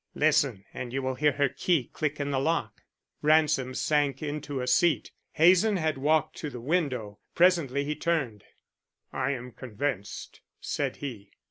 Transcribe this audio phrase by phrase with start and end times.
[0.15, 2.81] "Listen and you will hear her key click in the lock."
[3.21, 7.19] Ransom sank into a seat; Hazen had walked to the window.
[7.35, 8.43] Presently he turned.
[9.13, 11.29] "I am convinced," said he.